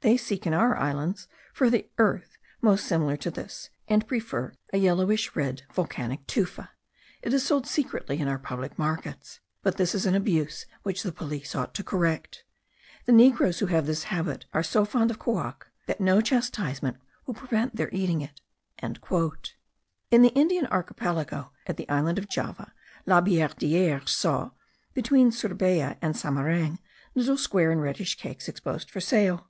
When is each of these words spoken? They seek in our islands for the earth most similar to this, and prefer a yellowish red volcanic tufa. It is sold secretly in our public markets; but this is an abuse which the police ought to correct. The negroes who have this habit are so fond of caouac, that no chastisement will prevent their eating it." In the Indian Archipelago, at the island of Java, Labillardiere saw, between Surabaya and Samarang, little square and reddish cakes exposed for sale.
They 0.00 0.18
seek 0.18 0.46
in 0.46 0.52
our 0.52 0.76
islands 0.76 1.28
for 1.54 1.70
the 1.70 1.88
earth 1.96 2.36
most 2.60 2.84
similar 2.86 3.16
to 3.16 3.30
this, 3.30 3.70
and 3.88 4.06
prefer 4.06 4.52
a 4.70 4.76
yellowish 4.76 5.34
red 5.34 5.62
volcanic 5.72 6.26
tufa. 6.26 6.72
It 7.22 7.32
is 7.32 7.42
sold 7.46 7.66
secretly 7.66 8.18
in 8.20 8.28
our 8.28 8.38
public 8.38 8.78
markets; 8.78 9.40
but 9.62 9.78
this 9.78 9.94
is 9.94 10.04
an 10.04 10.14
abuse 10.14 10.66
which 10.82 11.04
the 11.04 11.10
police 11.10 11.54
ought 11.54 11.72
to 11.76 11.82
correct. 11.82 12.44
The 13.06 13.12
negroes 13.12 13.60
who 13.60 13.66
have 13.68 13.86
this 13.86 14.02
habit 14.02 14.44
are 14.52 14.62
so 14.62 14.84
fond 14.84 15.10
of 15.10 15.18
caouac, 15.18 15.68
that 15.86 16.02
no 16.02 16.20
chastisement 16.20 16.98
will 17.24 17.32
prevent 17.32 17.76
their 17.76 17.88
eating 17.90 18.20
it." 18.20 18.42
In 18.82 20.20
the 20.22 20.34
Indian 20.34 20.66
Archipelago, 20.66 21.50
at 21.66 21.78
the 21.78 21.88
island 21.88 22.18
of 22.18 22.28
Java, 22.28 22.74
Labillardiere 23.06 24.06
saw, 24.06 24.50
between 24.92 25.32
Surabaya 25.32 25.96
and 26.02 26.14
Samarang, 26.14 26.78
little 27.14 27.38
square 27.38 27.70
and 27.72 27.80
reddish 27.80 28.16
cakes 28.18 28.48
exposed 28.48 28.90
for 28.90 29.00
sale. 29.00 29.48